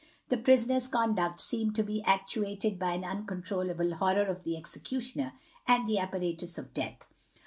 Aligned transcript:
The 0.29 0.37
prisoner's 0.37 0.87
conduct 0.87 1.39
seemed 1.39 1.75
to 1.75 1.83
be 1.83 2.01
actuated 2.05 2.79
by 2.79 2.93
an 2.93 3.03
uncontrollable 3.05 3.93
horror 3.97 4.25
of 4.25 4.43
the 4.43 4.57
executioner 4.57 5.33
and 5.67 5.87
the 5.87 5.99
apparatus 5.99 6.57
of 6.57 6.73
death. 6.73 7.05